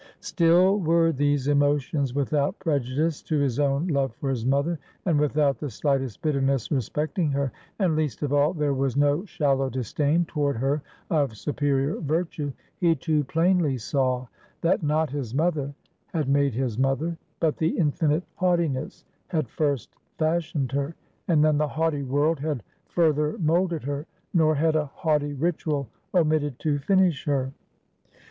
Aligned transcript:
Still, 0.21 0.79
were 0.79 1.11
these 1.11 1.47
emotions 1.47 2.15
without 2.15 2.57
prejudice 2.57 3.21
to 3.21 3.37
his 3.37 3.59
own 3.59 3.85
love 3.85 4.15
for 4.15 4.31
his 4.31 4.47
mother, 4.47 4.79
and 5.05 5.19
without 5.19 5.59
the 5.59 5.69
slightest 5.69 6.23
bitterness 6.23 6.71
respecting 6.71 7.29
her; 7.33 7.51
and, 7.77 7.95
least 7.95 8.23
of 8.23 8.33
all, 8.33 8.51
there 8.51 8.73
was 8.73 8.97
no 8.97 9.23
shallow 9.25 9.69
disdain 9.69 10.25
toward 10.25 10.57
her 10.57 10.81
of 11.11 11.37
superior 11.37 11.99
virtue. 11.99 12.51
He 12.79 12.95
too 12.95 13.25
plainly 13.25 13.77
saw, 13.77 14.25
that 14.61 14.81
not 14.81 15.11
his 15.11 15.35
mother 15.35 15.71
had 16.07 16.27
made 16.27 16.55
his 16.55 16.79
mother; 16.79 17.15
but 17.39 17.57
the 17.57 17.77
Infinite 17.77 18.23
Haughtiness 18.37 19.05
had 19.27 19.47
first 19.49 19.91
fashioned 20.17 20.71
her; 20.71 20.95
and 21.27 21.45
then 21.45 21.59
the 21.59 21.67
haughty 21.67 22.01
world 22.01 22.39
had 22.39 22.63
further 22.87 23.37
molded 23.37 23.83
her; 23.83 24.07
nor 24.33 24.55
had 24.55 24.75
a 24.75 24.87
haughty 24.95 25.33
Ritual 25.33 25.89
omitted 26.15 26.57
to 26.57 26.79
finish 26.79 27.25
her. 27.25 27.51